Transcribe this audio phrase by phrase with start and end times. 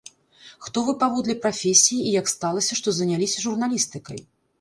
[0.67, 4.19] Хто вы паводле прафесіі і як сталася, што заняліся журналістыкай?